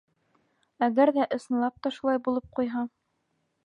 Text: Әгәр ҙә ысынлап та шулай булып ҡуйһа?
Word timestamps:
Әгәр 0.87 1.13
ҙә 1.19 1.29
ысынлап 1.39 1.79
та 1.85 1.95
шулай 1.99 2.25
булып 2.29 2.53
ҡуйһа? 2.61 2.89